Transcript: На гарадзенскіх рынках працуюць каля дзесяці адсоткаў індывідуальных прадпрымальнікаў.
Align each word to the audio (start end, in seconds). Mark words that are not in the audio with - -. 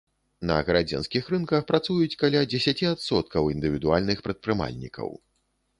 На 0.51 0.55
гарадзенскіх 0.69 1.27
рынках 1.33 1.61
працуюць 1.73 2.17
каля 2.23 2.43
дзесяці 2.55 2.91
адсоткаў 2.93 3.43
індывідуальных 3.57 4.17
прадпрымальнікаў. 4.31 5.07